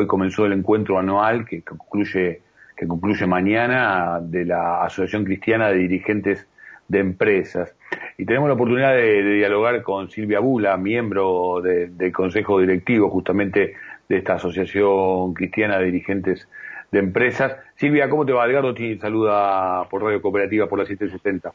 hoy 0.00 0.06
comenzó 0.06 0.46
el 0.46 0.52
encuentro 0.52 0.98
anual 0.98 1.46
que 1.46 1.62
concluye 1.62 2.42
que 2.80 2.88
concluye 2.88 3.26
mañana 3.26 4.20
de 4.22 4.46
la 4.46 4.82
Asociación 4.82 5.24
Cristiana 5.24 5.68
de 5.68 5.74
Dirigentes 5.76 6.48
de 6.88 7.00
Empresas. 7.00 7.76
Y 8.16 8.24
tenemos 8.24 8.48
la 8.48 8.54
oportunidad 8.54 8.94
de, 8.94 9.22
dialogar 9.22 9.82
con 9.82 10.08
Silvia 10.10 10.40
Bula, 10.40 10.78
miembro 10.78 11.60
del 11.60 12.10
Consejo 12.10 12.58
Directivo 12.58 13.10
justamente 13.10 13.74
de 14.08 14.16
esta 14.16 14.34
Asociación 14.34 15.34
Cristiana 15.34 15.78
de 15.78 15.84
Dirigentes 15.84 16.48
de 16.90 17.00
Empresas. 17.00 17.54
Silvia, 17.76 18.08
¿cómo 18.08 18.24
te 18.24 18.32
va? 18.32 18.46
Edgardo 18.46 18.72
te 18.72 18.98
saluda 18.98 19.84
por 19.90 20.02
Radio 20.02 20.22
Cooperativa 20.22 20.66
por 20.66 20.78
la 20.78 20.86
770. 20.86 21.52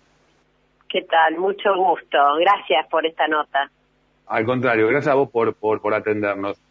¿Qué 0.88 1.02
tal? 1.10 1.40
Mucho 1.40 1.76
gusto. 1.76 2.20
Gracias 2.40 2.86
por 2.92 3.04
esta 3.04 3.28
nota. 3.28 3.72
Al 4.28 4.46
contrario, 4.46 4.88
gracias 4.88 5.12
a 5.12 5.16
vos 5.16 5.32
por, 5.32 5.56
por, 5.56 5.82
por 5.82 5.96
atendernos. 5.96 6.62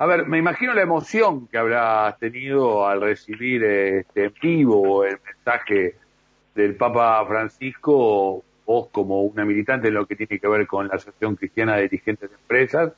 A 0.00 0.06
ver, 0.06 0.26
me 0.26 0.38
imagino 0.38 0.72
la 0.72 0.80
emoción 0.80 1.46
que 1.46 1.58
habrás 1.58 2.18
tenido 2.18 2.88
al 2.88 3.02
recibir 3.02 3.62
este, 3.62 4.24
en 4.24 4.34
vivo 4.40 5.04
el 5.04 5.18
mensaje 5.22 5.94
del 6.54 6.74
Papa 6.74 7.22
Francisco, 7.26 8.42
vos 8.64 8.88
como 8.90 9.24
una 9.24 9.44
militante 9.44 9.88
en 9.88 9.94
lo 9.94 10.06
que 10.06 10.16
tiene 10.16 10.38
que 10.38 10.48
ver 10.48 10.66
con 10.66 10.88
la 10.88 10.94
Asociación 10.94 11.36
Cristiana 11.36 11.76
de 11.76 11.82
Dirigentes 11.82 12.30
de 12.30 12.36
Empresas. 12.36 12.94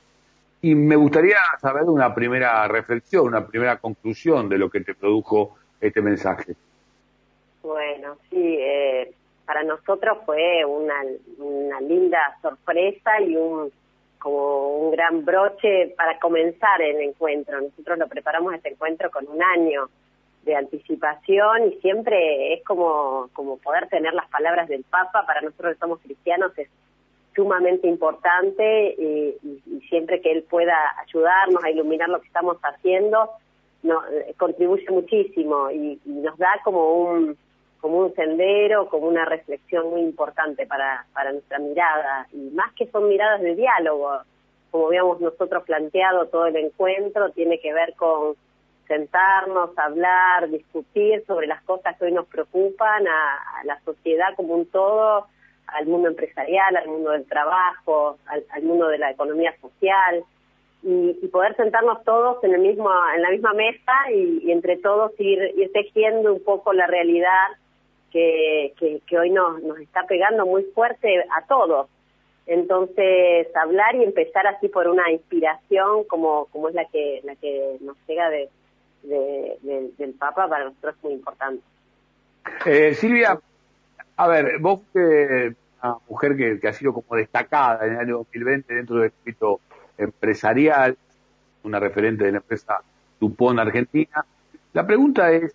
Y 0.61 0.77
me 0.77 0.95
gustaría 0.95 1.39
saber 1.61 1.83
una 1.87 2.15
primera 2.15 2.69
reflexión, 2.69 3.27
una 3.27 3.49
primera 3.49 3.79
conclusión 3.79 4.49
de 4.49 4.59
lo 4.59 4.71
que 4.71 4.83
te 4.83 4.95
produjo 4.95 5.57
este 5.81 6.03
mensaje. 6.03 6.55
Bueno, 7.65 8.17
sí, 8.31 8.59
eh, 8.61 9.13
para 9.45 9.65
nosotros 9.65 10.19
fue 10.25 10.65
una, 10.65 10.95
una 11.39 11.81
linda 11.81 12.39
sorpresa 12.41 13.21
y 13.21 13.35
un 13.35 13.73
como 14.23 14.77
un 14.79 14.93
gran 14.93 15.25
broche 15.25 15.95
para 15.97 16.19
comenzar 16.21 16.81
el 16.81 17.01
encuentro. 17.01 17.61
Nosotros 17.61 17.99
lo 17.99 18.07
preparamos 18.07 18.55
este 18.55 18.69
encuentro 18.69 19.11
con 19.11 19.27
un 19.29 19.43
año 19.43 19.89
de 20.45 20.55
anticipación 20.55 21.73
y 21.73 21.81
siempre 21.81 22.55
es 22.55 22.65
como, 22.65 23.29
como 23.33 23.57
poder 23.57 23.89
tener 23.89 24.15
las 24.15 24.29
palabras 24.29 24.69
del 24.69 24.85
Papa, 24.85 25.25
para 25.27 25.41
nosotros 25.41 25.75
que 25.75 25.81
somos 25.81 26.01
cristianos 26.01 26.57
es 26.57 26.69
sumamente 27.35 27.89
importante 27.89 28.95
y, 28.97 29.81
siempre 29.89 30.21
que 30.21 30.33
él 30.33 30.45
pueda 30.45 30.75
ayudarnos 31.05 31.63
a 31.65 31.71
iluminar 31.71 32.09
lo 32.09 32.21
que 32.21 32.29
estamos 32.29 32.57
haciendo, 32.63 33.31
no, 33.83 34.01
contribuye 34.39 34.87
muchísimo 34.89 35.71
y 35.71 36.01
nos 36.07 36.39
da 36.39 36.61
como 36.65 36.95
un 36.95 37.37
como 37.83 37.99
un 37.99 38.15
sendero, 38.15 38.89
como 38.89 39.09
una 39.09 39.25
reflexión 39.25 39.91
muy 39.91 40.03
importante 40.03 40.67
para, 40.67 41.05
para 41.13 41.33
nuestra 41.33 41.59
mirada, 41.59 42.29
y 42.33 42.39
más 42.55 42.73
que 42.75 42.87
son 42.87 43.09
miradas 43.09 43.41
de 43.43 43.57
diálogo, 43.57 44.21
como 44.71 44.87
habíamos 44.87 45.21
nosotros 45.21 45.65
planteado 45.65 46.29
todo 46.29 46.47
el 46.47 46.55
encuentro, 46.57 47.31
tiene 47.31 47.59
que 47.59 47.75
ver 47.75 47.95
con 47.95 48.37
sentarnos, 48.87 49.77
hablar, 49.77 50.49
discutir 50.49 51.25
sobre 51.27 51.49
las 51.49 51.61
cosas 51.65 51.99
que 51.99 52.05
hoy 52.05 52.13
nos 52.13 52.27
preocupan 52.29 53.05
a, 53.09 53.65
la 53.65 53.81
sociedad 53.81 54.29
como 54.37 54.55
un 54.55 54.67
todo, 54.67 55.27
al 55.67 55.87
mundo 55.87 56.09
empresarial, 56.09 56.77
al 56.77 56.87
mundo 56.87 57.11
del 57.11 57.27
trabajo, 57.27 58.17
al, 58.27 58.63
mundo 58.63 58.87
de 58.87 58.99
la 58.99 59.11
economía 59.11 59.57
social, 59.61 60.23
y, 60.85 61.15
poder 61.33 61.57
sentarnos 61.57 62.05
todos 62.05 62.45
en 62.45 62.55
el 62.55 62.61
mismo 62.61 62.91
en 63.15 63.23
la 63.23 63.31
misma 63.31 63.55
mesa 63.55 63.93
y, 64.15 64.53
entre 64.53 64.77
todos 64.77 65.13
ir, 65.19 65.53
ir 65.57 65.73
tejiendo 65.73 66.33
un 66.33 66.45
poco 66.45 66.73
la 66.73 66.87
realidad 66.87 67.49
que, 68.13 68.75
que, 69.07 69.19
hoy 69.19 69.31
nos, 69.31 69.63
nos 69.63 69.79
está 69.79 70.05
pegando 70.07 70.47
muy 70.47 70.65
fuerte 70.75 71.25
a 71.37 71.47
todos. 71.47 71.89
Entonces, 72.47 73.47
hablar 73.57 73.95
y 73.95 74.05
empezar 74.05 74.47
así 74.47 74.69
por 74.69 74.89
una 74.89 75.11
inspiración 75.11 76.05
como, 76.05 76.47
como 76.47 76.69
es 76.69 76.75
la 76.75 76.85
que, 76.87 77.21
la 77.25 77.37
que 77.37 77.79
nos 77.81 77.97
llega 78.07 78.29
de, 78.31 78.49
del 79.03 80.15
Papa, 80.19 80.49
para 80.49 80.65
nosotros 80.65 80.97
es 80.97 81.05
muy 81.05 81.13
importante. 81.15 81.63
Eh, 82.67 82.95
Silvia, 82.95 83.39
a 84.17 84.29
ver, 84.29 84.59
vos 84.59 84.81
que 84.93 85.55
una 85.83 85.97
mujer 86.09 86.37
que, 86.37 86.61
que, 86.61 86.69
ha 86.69 86.73
sido 86.73 86.93
como 86.93 87.17
destacada 87.17 87.87
en 87.87 87.95
el 87.95 87.99
año 87.99 88.19
2020 88.19 88.75
dentro 88.75 88.97
del 88.97 89.13
ámbito 89.21 89.61
empresarial, 89.99 90.97
una 91.65 91.81
referente 91.81 92.25
de 92.25 92.33
la 92.33 92.39
empresa 92.39 92.81
Dupont 93.21 93.59
Argentina, 93.59 94.25
la 94.73 94.87
pregunta 94.87 95.31
es, 95.31 95.55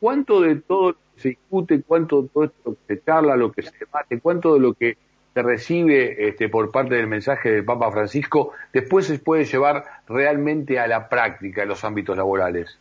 ¿cuánto 0.00 0.40
de 0.40 0.56
todo 0.56 0.96
se 1.16 1.30
discute, 1.30 1.82
cuánto 1.86 2.26
todo 2.32 2.44
esto 2.44 2.76
se 2.86 3.02
charla, 3.02 3.36
lo 3.36 3.52
que 3.52 3.62
se 3.62 3.76
debate, 3.78 4.20
cuánto 4.20 4.54
de 4.54 4.60
lo 4.60 4.74
que 4.74 4.96
se 5.32 5.42
recibe 5.42 6.28
este, 6.28 6.48
por 6.48 6.70
parte 6.70 6.94
del 6.94 7.06
mensaje 7.06 7.50
del 7.50 7.64
Papa 7.64 7.90
Francisco 7.90 8.52
después 8.72 9.06
se 9.06 9.18
puede 9.18 9.44
llevar 9.44 9.84
realmente 10.06 10.78
a 10.78 10.86
la 10.86 11.08
práctica 11.08 11.62
en 11.62 11.68
los 11.68 11.84
ámbitos 11.84 12.16
laborales? 12.16 12.78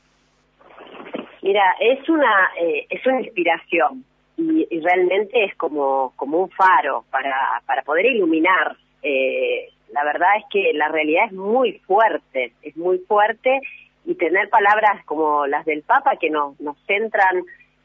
Mira, 1.41 1.63
es 1.79 2.07
una 2.09 2.51
eh, 2.59 2.85
es 2.89 3.05
una 3.05 3.21
inspiración 3.21 4.03
y, 4.37 4.67
realmente 4.81 5.43
es 5.45 5.55
como 5.55 6.13
como 6.15 6.39
un 6.39 6.49
faro 6.49 7.05
para 7.09 7.61
para 7.65 7.83
poder 7.83 8.05
iluminar. 8.05 8.75
Eh, 9.01 9.69
la 9.91 10.03
verdad 10.03 10.29
es 10.37 10.45
que 10.51 10.71
la 10.73 10.87
realidad 10.87 11.25
es 11.25 11.33
muy 11.33 11.73
fuerte, 11.85 12.53
es 12.61 12.77
muy 12.77 12.99
fuerte 12.99 13.59
y 14.05 14.15
tener 14.15 14.49
palabras 14.49 15.03
como 15.05 15.45
las 15.47 15.65
del 15.65 15.83
Papa 15.83 16.17
que 16.19 16.29
nos 16.29 16.59
nos 16.59 16.77
centran 16.85 17.43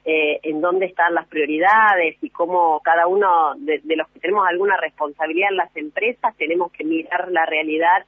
eh, 0.09 0.39
en 0.45 0.61
dónde 0.61 0.87
están 0.87 1.15
las 1.15 1.27
prioridades 1.27 2.17
y 2.23 2.31
cómo 2.31 2.79
cada 2.85 3.09
uno 3.09 3.57
de, 3.57 3.81
los 3.97 4.07
que 4.11 4.21
tenemos 4.21 4.47
alguna 4.47 4.77
responsabilidad 4.77 5.49
en 5.51 5.57
las 5.57 5.77
empresas 5.77 6.33
tenemos 6.37 6.71
que 6.71 6.85
mirar 6.85 7.29
la 7.33 7.45
realidad 7.45 8.05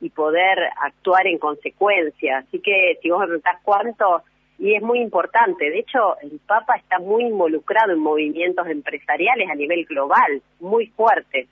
y 0.00 0.10
poder 0.10 0.56
actuar 0.80 1.26
en 1.26 1.38
consecuencia. 1.38 2.38
Así 2.38 2.60
que 2.60 3.00
si 3.02 3.10
vos 3.10 3.18
me 3.18 3.26
preguntás 3.26 3.58
cuánto, 3.64 4.22
y 4.60 4.76
es 4.76 4.82
muy 4.82 5.00
importante, 5.00 5.68
de 5.68 5.80
hecho 5.80 6.20
el 6.22 6.38
Papa 6.46 6.76
está 6.76 7.00
muy 7.00 7.24
involucrado 7.24 7.90
en 7.90 7.98
movimientos 7.98 8.68
empresariales 8.68 9.50
a 9.50 9.56
nivel 9.56 9.84
global, 9.86 10.40
muy 10.60 10.86
fuertes. 10.86 11.48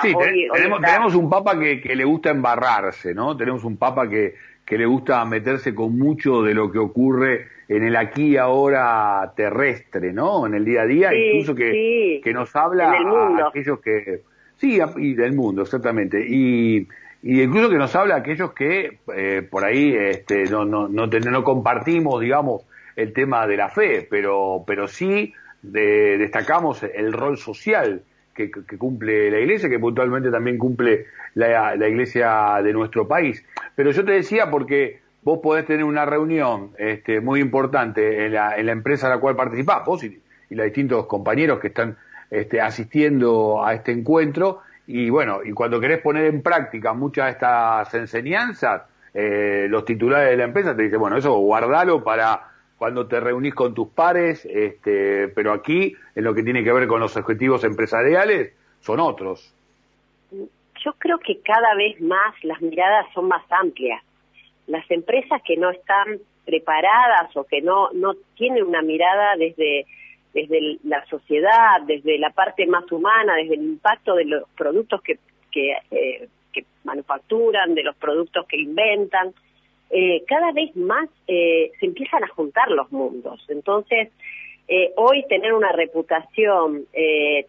sí, 0.00 0.12
tenemos, 0.82 1.14
un 1.14 1.30
Papa 1.30 1.56
que, 1.56 1.80
que 1.80 1.94
le 1.94 2.02
gusta 2.02 2.30
embarrarse, 2.30 3.14
¿no? 3.14 3.36
Tenemos 3.36 3.62
un 3.62 3.76
Papa 3.76 4.08
que, 4.08 4.34
que 4.72 4.78
le 4.78 4.86
gusta 4.86 5.22
meterse 5.26 5.74
con 5.74 5.98
mucho 5.98 6.40
de 6.40 6.54
lo 6.54 6.72
que 6.72 6.78
ocurre 6.78 7.46
en 7.68 7.82
el 7.82 7.94
aquí 7.94 8.28
y 8.28 8.36
ahora 8.38 9.30
terrestre, 9.36 10.14
¿no? 10.14 10.46
En 10.46 10.54
el 10.54 10.64
día 10.64 10.80
a 10.80 10.86
día, 10.86 11.14
incluso 11.14 11.54
que, 11.54 12.22
que 12.24 12.32
nos 12.32 12.56
habla 12.56 12.90
a 12.90 13.48
aquellos 13.48 13.80
que... 13.80 14.22
Sí, 14.56 14.80
y 14.96 15.12
del 15.12 15.34
mundo, 15.34 15.60
exactamente. 15.60 16.24
Y, 16.26 16.88
y 17.22 17.42
incluso 17.42 17.68
que 17.68 17.76
nos 17.76 17.94
habla 17.94 18.14
a 18.14 18.18
aquellos 18.20 18.54
que 18.54 19.00
eh, 19.14 19.46
por 19.50 19.62
ahí 19.62 19.94
este, 19.94 20.44
no, 20.44 20.64
no, 20.64 20.88
no, 20.88 21.06
no, 21.06 21.44
compartimos, 21.44 22.22
digamos, 22.22 22.62
el 22.96 23.12
tema 23.12 23.46
de 23.46 23.58
la 23.58 23.68
fe, 23.68 24.06
pero, 24.08 24.64
pero 24.66 24.88
sí 24.88 25.34
destacamos 25.60 26.82
el 26.82 27.12
rol 27.12 27.36
social 27.36 28.00
que, 28.34 28.50
que, 28.50 28.78
cumple 28.78 29.30
la 29.30 29.38
iglesia, 29.38 29.68
que 29.68 29.78
puntualmente 29.78 30.30
también 30.30 30.58
cumple 30.58 31.06
la, 31.34 31.74
iglesia 31.76 32.60
de 32.62 32.72
nuestro 32.72 33.06
país. 33.06 33.44
Pero 33.74 33.90
yo 33.90 34.04
te 34.04 34.12
decía 34.12 34.50
porque 34.50 35.00
vos 35.22 35.40
podés 35.42 35.66
tener 35.66 35.84
una 35.84 36.04
reunión 36.04 36.72
este, 36.78 37.20
muy 37.20 37.40
importante 37.40 38.26
en 38.26 38.34
la, 38.34 38.56
en 38.56 38.66
la 38.66 38.72
empresa 38.72 39.06
a 39.06 39.10
la 39.10 39.18
cual 39.18 39.36
participás, 39.36 39.84
vos 39.84 40.04
y, 40.04 40.20
los 40.50 40.64
distintos 40.66 41.06
compañeros 41.06 41.60
que 41.60 41.68
están 41.68 41.96
este, 42.30 42.60
asistiendo 42.60 43.64
a 43.64 43.72
este 43.72 43.92
encuentro, 43.92 44.60
y 44.86 45.08
bueno, 45.08 45.40
y 45.42 45.52
cuando 45.52 45.80
querés 45.80 46.02
poner 46.02 46.26
en 46.26 46.42
práctica 46.42 46.92
muchas 46.92 47.26
de 47.26 47.30
estas 47.32 47.94
enseñanzas, 47.94 48.82
eh, 49.14 49.66
los 49.70 49.84
titulares 49.84 50.30
de 50.30 50.36
la 50.36 50.44
empresa 50.44 50.76
te 50.76 50.82
dicen, 50.82 50.98
bueno, 50.98 51.16
eso 51.16 51.32
guardalo 51.38 52.04
para 52.04 52.51
cuando 52.82 53.06
te 53.06 53.20
reunís 53.20 53.54
con 53.54 53.74
tus 53.74 53.90
pares, 53.90 54.44
este, 54.44 55.28
pero 55.28 55.52
aquí, 55.52 55.94
en 56.16 56.24
lo 56.24 56.34
que 56.34 56.42
tiene 56.42 56.64
que 56.64 56.72
ver 56.72 56.88
con 56.88 56.98
los 56.98 57.16
objetivos 57.16 57.62
empresariales, 57.62 58.54
son 58.80 58.98
otros. 58.98 59.54
Yo 60.32 60.92
creo 60.98 61.20
que 61.20 61.38
cada 61.42 61.76
vez 61.76 62.00
más 62.00 62.34
las 62.42 62.60
miradas 62.60 63.06
son 63.14 63.28
más 63.28 63.44
amplias 63.52 64.02
las 64.66 64.90
empresas 64.90 65.40
que 65.44 65.56
no 65.56 65.70
están 65.70 66.18
preparadas 66.44 67.36
o 67.36 67.44
que 67.44 67.60
no, 67.60 67.90
no 67.92 68.14
tienen 68.34 68.64
una 68.64 68.82
mirada 68.82 69.36
desde, 69.36 69.86
desde 70.34 70.78
la 70.82 71.06
sociedad, 71.06 71.82
desde 71.86 72.18
la 72.18 72.30
parte 72.30 72.66
más 72.66 72.90
humana, 72.90 73.36
desde 73.36 73.54
el 73.54 73.62
impacto 73.62 74.16
de 74.16 74.24
los 74.24 74.48
productos 74.56 75.02
que, 75.02 75.20
que, 75.52 75.76
eh, 75.92 76.28
que 76.52 76.64
manufacturan, 76.82 77.76
de 77.76 77.84
los 77.84 77.94
productos 77.94 78.44
que 78.48 78.56
inventan, 78.56 79.32
eh, 79.92 80.24
cada 80.26 80.52
vez 80.52 80.74
más 80.76 81.08
eh, 81.28 81.70
se 81.78 81.86
empiezan 81.86 82.24
a 82.24 82.28
juntar 82.28 82.70
los 82.70 82.90
mundos. 82.90 83.44
Entonces, 83.48 84.08
hoy 84.96 85.22
tener 85.28 85.52
una 85.52 85.70
reputación, 85.72 86.86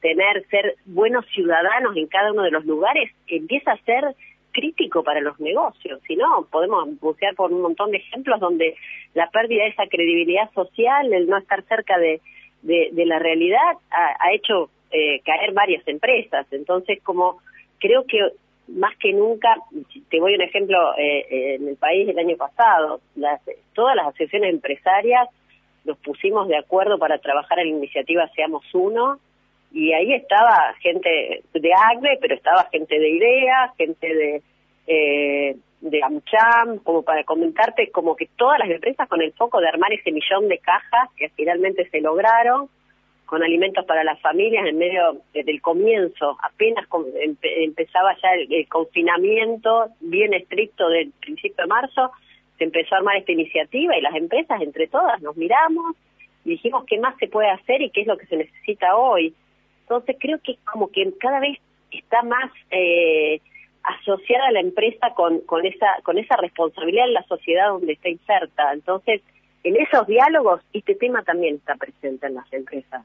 tener, 0.01 0.45
ser 0.49 0.75
buenos 0.85 1.25
ciudadanos 1.27 1.95
en 1.95 2.07
cada 2.07 2.33
uno 2.33 2.43
de 2.43 2.51
los 2.51 2.65
lugares, 2.65 3.11
empieza 3.27 3.71
a 3.71 3.77
ser 3.83 4.13
crítico 4.53 5.03
para 5.03 5.19
los 5.19 5.37
negocios. 5.39 6.01
Si 6.07 6.15
no, 6.15 6.47
podemos 6.49 6.99
buscar 6.99 7.35
por 7.35 7.51
un 7.51 7.61
montón 7.61 7.91
de 7.91 7.97
ejemplos 7.97 8.39
donde 8.39 8.75
la 9.13 9.29
pérdida 9.29 9.63
de 9.63 9.69
esa 9.69 9.87
credibilidad 9.87 10.49
social, 10.53 11.11
el 11.11 11.27
no 11.27 11.37
estar 11.37 11.63
cerca 11.63 11.97
de, 11.97 12.21
de, 12.61 13.05
la 13.05 13.19
realidad, 13.19 13.77
ha, 13.91 14.33
hecho 14.33 14.69
eh, 14.91 15.19
caer 15.25 15.53
varias 15.53 15.85
empresas. 15.87 16.45
Entonces, 16.51 17.01
como 17.03 17.39
creo 17.79 18.05
que 18.05 18.19
más 18.67 18.95
que 18.97 19.13
nunca, 19.13 19.55
te 20.09 20.19
voy 20.19 20.33
a 20.33 20.35
un 20.37 20.41
ejemplo, 20.41 20.97
eh, 20.97 21.25
eh, 21.29 21.55
en 21.55 21.67
el 21.67 21.75
país 21.75 22.07
el 22.07 22.17
año 22.17 22.37
pasado, 22.37 23.01
las, 23.15 23.41
todas 23.73 23.95
las 23.95 24.07
asociaciones 24.07 24.53
empresarias 24.53 25.29
nos 25.85 25.97
pusimos 25.97 26.47
de 26.47 26.57
acuerdo 26.57 26.97
para 26.97 27.17
trabajar 27.17 27.59
en 27.59 27.71
la 27.71 27.77
iniciativa 27.77 28.29
Seamos 28.35 28.63
Uno, 28.73 29.19
y 29.71 29.91
ahí 29.91 30.13
estaba 30.13 30.73
gente 30.79 31.43
de 31.53 31.73
AGRE, 31.73 32.17
pero 32.21 32.35
estaba 32.35 32.69
gente 32.71 32.97
de 32.97 33.09
IDEA, 33.09 33.73
gente 33.75 34.07
de, 34.07 34.41
eh, 34.85 35.55
de 35.81 36.03
AmCham, 36.03 36.77
como 36.83 37.01
para 37.01 37.23
comentarte, 37.23 37.89
como 37.91 38.15
que 38.15 38.27
todas 38.37 38.59
las 38.59 38.69
empresas 38.69 39.09
con 39.09 39.21
el 39.21 39.33
foco 39.33 39.59
de 39.59 39.67
armar 39.67 39.91
ese 39.91 40.11
millón 40.11 40.47
de 40.47 40.59
cajas 40.59 41.09
que 41.17 41.29
finalmente 41.29 41.89
se 41.89 42.01
lograron, 42.01 42.69
con 43.25 43.43
alimentos 43.43 43.85
para 43.85 44.03
las 44.03 44.19
familias 44.21 44.67
en 44.67 44.77
medio 44.77 45.21
del 45.33 45.61
comienzo, 45.61 46.37
apenas 46.41 46.87
empezaba 47.41 48.15
ya 48.21 48.29
el, 48.33 48.67
confinamiento 48.67 49.87
bien 50.01 50.33
estricto 50.33 50.89
del 50.89 51.11
principio 51.19 51.63
de 51.63 51.67
marzo, 51.67 52.11
se 52.57 52.65
empezó 52.65 52.95
a 52.95 52.97
armar 52.99 53.17
esta 53.17 53.31
iniciativa 53.31 53.97
y 53.97 54.01
las 54.01 54.15
empresas 54.15 54.61
entre 54.61 54.87
todas 54.87 55.21
nos 55.21 55.35
miramos 55.35 55.95
y 56.45 56.51
dijimos 56.51 56.85
qué 56.85 56.99
más 56.99 57.17
se 57.17 57.27
puede 57.27 57.49
hacer 57.49 57.81
y 57.81 57.89
qué 57.89 58.01
es 58.01 58.07
lo 58.07 58.17
que 58.17 58.27
se 58.27 58.37
necesita 58.37 58.95
hoy. 58.95 59.33
Entonces 59.81 60.17
creo 60.19 60.39
que 60.43 60.57
como 60.71 60.91
que 60.91 61.11
cada 61.19 61.39
vez 61.39 61.57
está 61.91 62.21
más 62.23 62.51
eh, 62.71 63.39
asociada 63.83 64.51
la 64.51 64.59
empresa 64.59 65.13
con, 65.15 65.39
con, 65.41 65.65
esa, 65.65 65.87
con 66.03 66.17
esa 66.17 66.37
responsabilidad 66.37 67.07
en 67.07 67.13
la 67.13 67.23
sociedad 67.23 67.69
donde 67.69 67.93
está 67.93 68.09
inserta. 68.09 68.73
Entonces, 68.73 69.21
en 69.63 69.77
esos 69.77 70.05
diálogos, 70.07 70.61
este 70.73 70.95
tema 70.95 71.23
también 71.23 71.55
está 71.55 71.75
presente 71.75 72.27
en 72.27 72.35
las 72.35 72.51
empresas. 72.51 73.03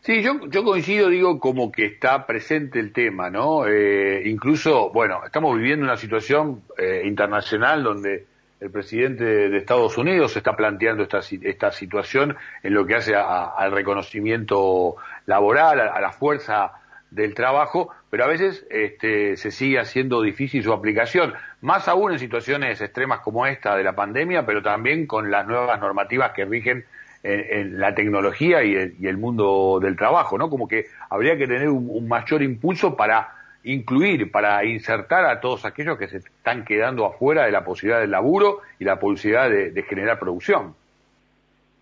Sí, 0.00 0.22
yo, 0.22 0.46
yo 0.48 0.64
coincido, 0.64 1.08
digo, 1.08 1.38
como 1.38 1.70
que 1.70 1.84
está 1.84 2.26
presente 2.26 2.78
el 2.80 2.92
tema, 2.92 3.28
¿no? 3.28 3.66
Eh, 3.66 4.22
incluso, 4.26 4.90
bueno, 4.90 5.20
estamos 5.26 5.56
viviendo 5.58 5.84
una 5.84 5.98
situación 5.98 6.62
eh, 6.78 7.02
internacional 7.04 7.82
donde 7.82 8.24
el 8.60 8.70
presidente 8.70 9.24
de 9.24 9.56
Estados 9.58 9.96
Unidos 9.98 10.36
está 10.36 10.54
planteando 10.54 11.02
esta, 11.02 11.20
esta 11.42 11.72
situación 11.72 12.36
en 12.62 12.74
lo 12.74 12.86
que 12.86 12.94
hace 12.94 13.14
al 13.14 13.72
reconocimiento 13.72 14.96
laboral, 15.26 15.80
a, 15.80 16.00
la 16.00 16.12
fuerza 16.12 16.72
del 17.10 17.34
trabajo, 17.34 17.90
pero 18.10 18.24
a 18.24 18.28
veces 18.28 18.66
este, 18.70 19.36
se 19.36 19.50
sigue 19.50 19.78
haciendo 19.78 20.22
difícil 20.22 20.62
su 20.62 20.72
aplicación, 20.72 21.34
más 21.60 21.88
aún 21.88 22.12
en 22.12 22.18
situaciones 22.18 22.80
extremas 22.80 23.20
como 23.20 23.46
esta 23.46 23.76
de 23.76 23.84
la 23.84 23.94
pandemia, 23.94 24.46
pero 24.46 24.62
también 24.62 25.06
con 25.06 25.30
las 25.30 25.46
nuevas 25.46 25.80
normativas 25.80 26.32
que 26.32 26.44
rigen 26.44 26.84
en, 27.22 27.78
la 27.78 27.94
tecnología 27.94 28.62
y 28.62 28.74
el, 28.74 29.16
mundo 29.18 29.78
del 29.82 29.96
trabajo, 29.96 30.38
¿no? 30.38 30.48
Como 30.48 30.66
que 30.66 30.86
habría 31.10 31.36
que 31.36 31.46
tener 31.46 31.68
un 31.68 32.08
mayor 32.08 32.42
impulso 32.42 32.96
para 32.96 33.40
incluir, 33.64 34.30
para 34.30 34.64
insertar 34.64 35.24
a 35.26 35.40
todos 35.40 35.64
aquellos 35.64 35.98
que 35.98 36.08
se 36.08 36.18
están 36.18 36.64
quedando 36.64 37.04
afuera 37.04 37.44
de 37.44 37.52
la 37.52 37.64
posibilidad 37.64 38.00
del 38.00 38.10
laburo 38.10 38.60
y 38.78 38.84
la 38.84 38.98
posibilidad 38.98 39.50
de, 39.50 39.82
generar 39.82 40.18
producción. 40.18 40.74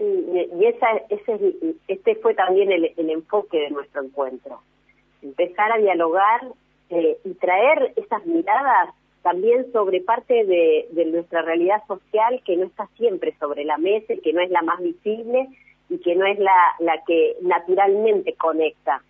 y 0.01 0.67
esa, 0.67 0.87
ese, 1.09 1.55
este 1.87 2.17
fue 2.17 2.35
también 2.35 2.73
el, 2.73 3.11
enfoque 3.11 3.59
de 3.59 3.71
nuestro 3.71 4.03
encuentro. 4.03 4.61
Empezar 5.23 5.73
a 5.73 5.79
dialogar 5.79 6.41
eh, 6.91 7.19
y 7.25 7.35
traer 7.35 7.93
esas 7.97 8.25
miradas 8.27 8.95
también 9.23 9.71
sobre 9.73 10.01
parte 10.01 10.45
de, 10.45 11.05
nuestra 11.07 11.43
realidad 11.43 11.83
social 11.87 12.41
que 12.45 12.57
no 12.57 12.67
está 12.67 12.87
siempre 12.97 13.35
sobre 13.39 13.65
la 13.65 13.77
mesa 13.77 14.15
que 14.23 14.33
no 14.33 14.41
es 14.41 14.51
la 14.51 14.63
más 14.63 14.81
visible 14.81 15.49
y 15.91 15.99
que 15.99 16.15
no 16.15 16.27
es 16.27 16.39
la, 16.39 16.55
la 16.79 17.03
que 17.05 17.37
naturalmente 17.43 18.35
conecta. 18.35 19.03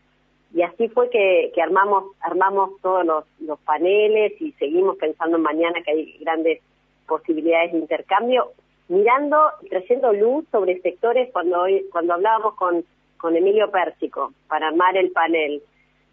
Y 0.54 0.62
así 0.62 0.88
fue 0.88 1.10
que, 1.10 1.52
que 1.54 1.60
armamos 1.60 2.04
armamos 2.20 2.80
todos 2.80 3.04
los, 3.04 3.24
los 3.40 3.58
paneles 3.60 4.40
y 4.40 4.52
seguimos 4.52 4.96
pensando 4.96 5.38
mañana 5.38 5.82
que 5.84 5.90
hay 5.90 6.18
grandes 6.20 6.62
posibilidades 7.06 7.72
de 7.72 7.78
intercambio 7.78 8.52
mirando 8.88 9.36
y 9.62 9.68
trayendo 9.68 10.12
luz 10.12 10.46
sobre 10.50 10.80
sectores 10.80 11.30
cuando 11.32 11.64
cuando 11.92 12.14
hablábamos 12.14 12.54
con 12.54 12.84
con 13.18 13.36
Emilio 13.36 13.70
Pérsico 13.70 14.32
para 14.48 14.68
armar 14.68 14.96
el 14.96 15.10
panel 15.10 15.62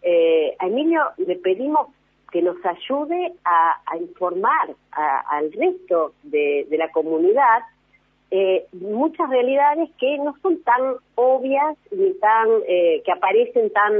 eh, 0.02 0.56
a 0.58 0.66
Emilio 0.66 1.02
le 1.18 1.36
pedimos 1.36 1.88
que 2.32 2.42
nos 2.42 2.56
ayude 2.64 3.32
a, 3.44 3.80
a 3.86 3.96
informar 3.96 4.74
al 4.90 5.52
resto 5.52 6.12
de, 6.24 6.66
de 6.68 6.76
la 6.76 6.90
comunidad 6.90 7.62
eh, 8.30 8.66
muchas 8.72 9.30
realidades 9.30 9.88
que 10.00 10.18
no 10.18 10.34
son 10.42 10.60
tan 10.62 10.96
obvias 11.14 11.76
ni 11.92 12.12
tan 12.14 12.48
eh, 12.66 13.00
que 13.04 13.12
aparecen 13.12 13.70
tan 13.70 13.92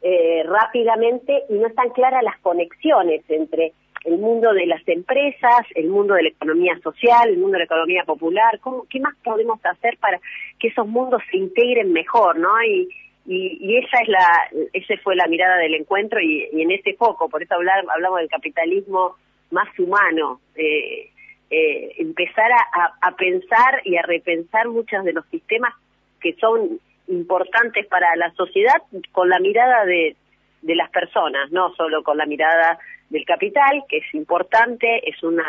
eh, 0.00 0.42
rápidamente 0.46 1.42
y 1.50 1.54
no 1.54 1.66
están 1.66 1.90
claras 1.90 2.22
las 2.22 2.38
conexiones 2.40 3.22
entre 3.28 3.74
el 4.04 4.18
mundo 4.18 4.54
de 4.54 4.66
las 4.66 4.86
empresas, 4.88 5.60
el 5.74 5.90
mundo 5.90 6.14
de 6.14 6.22
la 6.22 6.28
economía 6.30 6.78
social, 6.82 7.28
el 7.28 7.38
mundo 7.38 7.54
de 7.54 7.58
la 7.58 7.64
economía 7.64 8.04
popular, 8.04 8.58
¿Cómo, 8.60 8.86
¿qué 8.88 8.98
más 9.00 9.14
podemos 9.22 9.58
hacer 9.66 9.98
para 9.98 10.20
que 10.58 10.68
esos 10.68 10.86
mundos 10.86 11.20
se 11.30 11.36
integren 11.36 11.92
mejor, 11.92 12.38
no? 12.38 12.62
Y, 12.62 12.88
y, 13.26 13.76
esa 13.78 14.00
es 14.00 14.08
la, 14.08 14.68
esa 14.72 14.94
fue 15.02 15.16
la 15.16 15.26
mirada 15.26 15.56
del 15.56 15.74
encuentro 15.74 16.20
y, 16.20 16.48
en 16.52 16.70
ese 16.70 16.94
foco, 16.94 17.28
por 17.28 17.42
eso 17.42 17.54
hablar, 17.54 17.84
hablamos 17.92 18.20
del 18.20 18.28
capitalismo 18.28 19.16
más 19.50 19.68
humano, 19.78 20.40
eh, 20.54 21.10
eh, 21.50 21.94
empezar 21.98 22.50
a, 22.52 22.92
a 23.00 23.16
pensar 23.16 23.82
y 23.84 23.96
a 23.96 24.02
repensar 24.02 24.68
muchos 24.68 25.04
de 25.04 25.12
los 25.12 25.26
sistemas 25.26 25.74
que 26.20 26.34
son 26.34 26.80
importantes 27.08 27.86
para 27.86 28.14
la 28.16 28.32
sociedad 28.32 28.82
con 29.12 29.28
la 29.28 29.38
mirada 29.38 29.84
de, 29.84 30.16
de 30.62 30.74
las 30.74 30.90
personas, 30.90 31.50
no 31.52 31.72
solo 31.74 32.02
con 32.02 32.18
la 32.18 32.26
mirada 32.26 32.78
del 33.10 33.24
capital, 33.24 33.84
que 33.88 33.98
es 33.98 34.14
importante, 34.14 35.08
es 35.08 35.22
una 35.22 35.44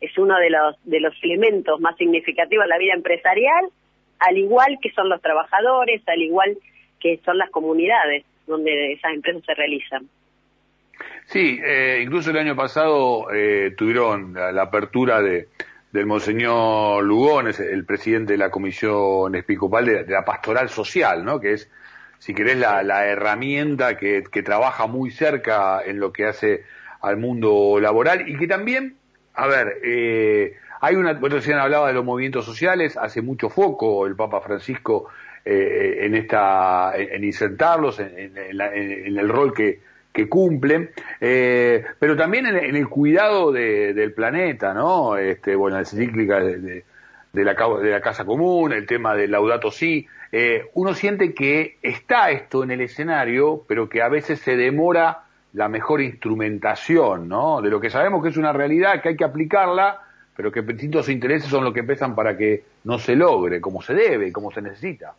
es 0.00 0.16
uno 0.18 0.36
de 0.38 0.50
los 0.50 0.76
de 0.84 1.00
los 1.00 1.14
elementos 1.22 1.80
más 1.80 1.96
significativos 1.96 2.64
de 2.64 2.68
la 2.68 2.78
vida 2.78 2.94
empresarial, 2.94 3.68
al 4.18 4.36
igual 4.36 4.78
que 4.82 4.92
son 4.92 5.08
los 5.08 5.22
trabajadores, 5.22 6.02
al 6.06 6.20
igual 6.20 6.56
que 6.56 6.71
son 7.24 7.38
las 7.38 7.50
comunidades 7.50 8.24
donde 8.46 8.92
esas 8.92 9.14
empresas 9.14 9.42
se 9.44 9.54
realizan. 9.54 10.08
Sí, 11.26 11.60
eh, 11.64 12.00
incluso 12.02 12.30
el 12.30 12.38
año 12.38 12.56
pasado 12.56 13.32
eh, 13.32 13.74
tuvieron 13.76 14.34
la 14.34 14.62
apertura 14.62 15.22
de, 15.22 15.48
del 15.92 16.06
Monseñor 16.06 17.04
Lugones, 17.04 17.60
el 17.60 17.84
presidente 17.84 18.32
de 18.32 18.38
la 18.38 18.50
Comisión 18.50 19.34
Episcopal 19.34 19.84
de, 19.84 20.06
la 20.06 20.24
Pastoral 20.24 20.68
Social, 20.68 21.24
¿no? 21.24 21.38
Que 21.38 21.54
es, 21.54 21.70
si 22.18 22.34
querés, 22.34 22.56
la, 22.56 22.82
la 22.82 23.06
herramienta 23.06 23.96
que, 23.96 24.24
que, 24.30 24.42
trabaja 24.42 24.86
muy 24.86 25.10
cerca 25.10 25.82
en 25.84 26.00
lo 26.00 26.12
que 26.12 26.26
hace 26.26 26.64
al 27.02 27.16
mundo 27.18 27.78
laboral 27.80 28.28
y 28.28 28.36
que 28.38 28.46
también, 28.46 28.96
a 29.34 29.46
ver, 29.46 29.80
eh, 29.84 30.56
hay 30.80 30.96
una, 30.96 31.12
recién 31.12 31.58
hablaba 31.58 31.88
de 31.88 31.94
los 31.94 32.04
movimientos 32.04 32.44
sociales, 32.44 32.96
hace 32.96 33.22
mucho 33.22 33.50
foco 33.50 34.06
el 34.06 34.16
Papa 34.16 34.40
Francisco 34.40 35.08
eh, 35.44 35.98
en 36.00 36.14
esta, 36.14 36.92
en, 36.96 37.24
insertarlos, 37.24 37.98
en, 38.00 38.36
en 38.36 39.18
el 39.18 39.28
rol 39.28 39.52
que, 39.52 39.80
que 40.12 40.28
cumplen, 40.28 40.90
eh, 41.20 41.84
pero 41.98 42.16
también 42.16 42.46
en, 42.46 42.76
el 42.76 42.88
cuidado 42.88 43.50
del 43.50 44.12
planeta, 44.12 44.74
¿no? 44.74 45.16
Este, 45.16 45.56
bueno, 45.56 45.76
la 45.76 45.80
encíclica 45.80 46.40
de, 46.40 46.84
la, 47.32 47.54
de 47.54 47.90
la 47.90 48.00
Casa 48.00 48.24
Común, 48.24 48.72
el 48.72 48.86
tema 48.86 49.14
del 49.14 49.30
Laudato 49.30 49.70
Si, 49.70 50.06
eh, 50.30 50.66
uno 50.74 50.94
siente 50.94 51.32
que 51.34 51.78
está 51.82 52.30
esto 52.30 52.62
en 52.62 52.72
el 52.72 52.82
escenario, 52.82 53.64
pero 53.66 53.88
que 53.88 54.02
a 54.02 54.08
veces 54.08 54.40
se 54.40 54.56
demora 54.56 55.24
la 55.54 55.68
mejor 55.68 56.00
instrumentación, 56.02 57.28
¿no? 57.28 57.62
De 57.62 57.70
lo 57.70 57.80
que 57.80 57.90
sabemos 57.90 58.22
que 58.22 58.30
es 58.30 58.36
una 58.36 58.52
realidad, 58.52 59.00
que 59.02 59.10
hay 59.10 59.16
que 59.16 59.24
aplicarla, 59.24 60.00
pero 60.36 60.52
que 60.52 60.62
distintos 60.62 61.08
intereses 61.08 61.50
son 61.50 61.64
los 61.64 61.74
que 61.74 61.84
pesan 61.84 62.14
para 62.14 62.36
que 62.36 62.64
no 62.84 62.98
se 62.98 63.16
logre 63.16 63.60
como 63.60 63.82
se 63.82 63.94
debe, 63.94 64.32
como 64.32 64.50
se 64.50 64.62
necesita. 64.62 65.14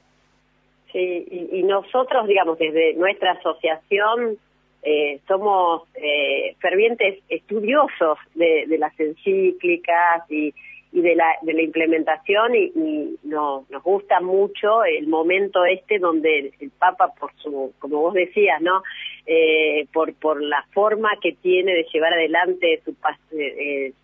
Sí, 0.93 1.49
y 1.51 1.63
nosotros, 1.63 2.27
digamos, 2.27 2.57
desde 2.59 2.93
nuestra 2.93 3.31
asociación 3.31 4.37
eh, 4.85 5.21
somos 5.29 5.83
eh, 5.95 6.55
fervientes 6.59 7.23
estudiosos 7.29 8.17
de, 8.35 8.65
las 8.77 8.97
encíclicas 8.99 10.29
y, 10.29 10.53
de, 10.91 11.15
la, 11.15 11.37
de 11.41 11.53
la 11.53 11.61
implementación 11.61 12.53
y, 12.53 13.17
nos 13.23 13.65
gusta 13.81 14.19
mucho 14.19 14.83
el 14.83 15.07
momento 15.07 15.65
este 15.65 15.97
donde 15.99 16.51
el, 16.59 16.69
Papa, 16.71 17.13
por 17.17 17.31
su, 17.37 17.73
como 17.79 18.01
vos 18.01 18.13
decías, 18.13 18.61
¿no? 18.61 18.83
Eh, 19.25 19.87
por, 19.93 20.13
por 20.15 20.43
la 20.43 20.63
forma 20.73 21.09
que 21.21 21.31
tiene 21.31 21.73
de 21.73 21.87
llevar 21.91 22.13
adelante 22.13 22.81
su, 22.83 22.95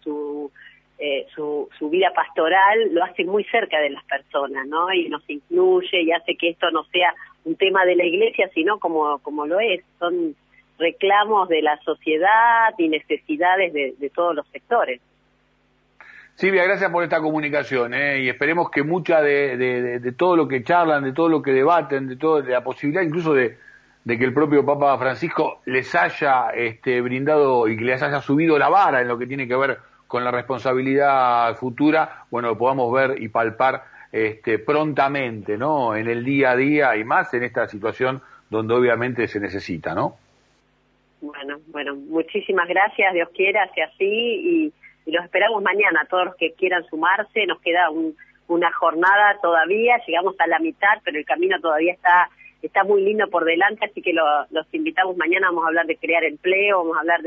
su 0.02 0.52
su, 1.34 1.70
su 1.78 1.90
vida 1.90 2.12
pastoral 2.14 2.94
lo 2.94 3.04
hace 3.04 3.24
muy 3.24 3.44
cerca 3.46 3.80
de 3.80 3.90
las 3.90 4.04
personas, 4.04 4.68
¿no? 4.68 4.92
Y 4.92 5.08
nos 5.10 5.28
incluye 5.30 6.02
y 6.02 6.12
hace 6.12 6.36
que 6.36 6.50
esto 6.50 6.70
no 6.72 6.84
sea 6.86 7.14
un 7.46 7.56
tema 7.56 7.86
de 7.86 7.96
la 7.96 8.06
iglesia, 8.06 8.50
sino 8.54 8.80
como, 8.80 9.20
como 9.20 9.46
lo 9.46 9.60
es. 9.60 9.82
Son 9.98 10.36
reclamos 10.80 11.50
de 11.50 11.62
la 11.62 11.78
sociedad 11.84 12.74
y 12.78 12.88
necesidades 12.88 13.74
de, 13.74 14.12
todos 14.16 14.36
los 14.36 14.48
sectores. 14.48 15.02
Silvia, 16.36 16.64
gracias 16.64 16.90
por 16.90 17.04
esta 17.04 17.20
comunicación 17.20 17.94
¿eh? 17.94 18.22
y 18.22 18.30
esperemos 18.30 18.72
que 18.72 18.84
mucha 18.84 19.22
de, 19.22 20.14
todo 20.18 20.38
lo 20.38 20.48
que 20.48 20.64
charlan, 20.64 21.04
de 21.04 21.12
todo 21.12 21.28
lo 21.28 21.42
que 21.42 21.52
debaten, 21.52 22.08
de, 22.08 22.16
todo, 22.16 22.42
de 22.42 22.54
la 22.54 22.64
posibilidad 22.64 23.04
incluso 23.04 23.34
de, 23.34 23.58
de 24.06 24.18
que 24.18 24.24
el 24.24 24.34
propio 24.34 24.66
Papa 24.66 24.98
Francisco 24.98 25.60
les 25.66 25.94
haya 25.96 26.52
este, 26.52 27.02
brindado 27.02 27.68
y 27.68 27.76
que 27.76 27.84
les 27.84 28.02
haya 28.02 28.22
subido 28.22 28.58
la 28.58 28.70
vara 28.70 29.02
en 29.02 29.10
lo 29.10 29.18
que 29.18 29.28
tiene 29.28 29.50
que 29.50 29.56
ver 29.58 29.80
con 30.10 30.24
la 30.24 30.32
responsabilidad 30.32 31.56
futura, 31.56 32.26
bueno, 32.32 32.48
lo 32.48 32.58
podamos 32.58 32.92
ver 32.92 33.22
y 33.22 33.30
palpar 33.30 33.84
este, 34.12 34.58
prontamente, 34.58 35.56
¿no? 35.56 35.96
En 35.96 36.08
el 36.08 36.26
día 36.26 36.50
a 36.50 36.56
día 36.56 36.98
y 36.98 37.04
más 37.04 37.32
en 37.36 37.44
esta 37.44 37.68
situación 37.68 38.20
donde 38.50 38.74
obviamente 38.74 39.28
se 39.28 39.40
necesita, 39.40 39.94
¿no? 39.94 40.16
Bueno, 41.22 41.60
bueno, 41.68 41.94
muchísimas 41.94 42.68
gracias, 42.68 43.14
Dios 43.14 43.30
quiera, 43.36 43.70
sea 43.76 43.86
así 43.86 44.04
y, 44.06 44.74
los 45.12 45.24
esperamos 45.24 45.62
mañana, 45.62 46.08
todos 46.10 46.26
los 46.26 46.36
que 46.38 46.54
quieran 46.54 46.84
sumarse, 46.86 47.46
nos 47.46 47.60
queda 47.62 47.90
una 48.48 48.72
jornada 48.74 49.38
todavía, 49.42 50.02
llegamos 50.08 50.36
a 50.40 50.48
la 50.48 50.58
mitad, 50.60 51.02
pero 51.04 51.20
el 51.20 51.26
camino 51.26 51.60
todavía 51.60 51.94
está 51.94 52.30
está 52.62 52.84
muy 52.84 53.04
lindo 53.04 53.28
por 53.30 53.46
delante, 53.46 53.86
así 53.86 54.02
que 54.02 54.14
los 54.14 54.74
invitamos 54.74 55.16
mañana, 55.18 55.48
vamos 55.50 55.66
a 55.66 55.68
hablar 55.68 55.86
de 55.86 55.98
crear 55.98 56.24
empleo, 56.24 56.80
vamos 56.80 56.98
a 56.98 57.02
hablar 57.02 57.22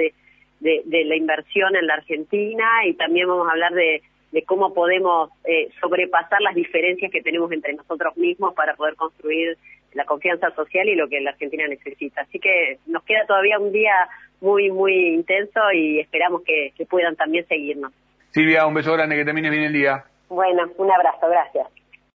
de, 0.62 0.82
de, 0.84 1.04
la 1.04 1.16
inversión 1.16 1.74
en 1.76 1.86
la 1.86 1.94
Argentina 1.94 2.64
y 2.86 2.94
también 2.94 3.26
vamos 3.26 3.48
a 3.48 3.52
hablar 3.52 3.72
de, 3.74 4.02
de 4.30 4.42
cómo 4.44 4.72
podemos 4.72 5.30
eh, 5.44 5.68
sobrepasar 5.80 6.40
las 6.40 6.54
diferencias 6.54 7.10
que 7.10 7.20
tenemos 7.20 7.50
entre 7.52 7.74
nosotros 7.74 8.16
mismos 8.16 8.54
para 8.54 8.74
poder 8.74 8.94
construir 8.94 9.58
la 9.92 10.04
confianza 10.04 10.50
social 10.54 10.88
y 10.88 10.94
lo 10.94 11.08
que 11.08 11.20
la 11.20 11.30
Argentina 11.30 11.66
necesita. 11.68 12.22
Así 12.22 12.38
que 12.38 12.78
nos 12.86 13.02
queda 13.02 13.26
todavía 13.26 13.58
un 13.58 13.72
día 13.72 13.92
muy, 14.40 14.70
muy 14.70 15.14
intenso 15.14 15.60
y 15.74 16.00
esperamos 16.00 16.42
que, 16.42 16.72
que 16.76 16.86
puedan 16.86 17.16
también 17.16 17.46
seguirnos. 17.46 17.92
Silvia, 18.30 18.66
un 18.66 18.74
beso 18.74 18.92
grande, 18.92 19.16
que 19.16 19.24
termine 19.24 19.50
bien 19.50 19.64
el 19.64 19.72
día. 19.72 20.04
Bueno, 20.28 20.70
un 20.78 20.90
abrazo, 20.90 21.28
gracias. 21.28 21.66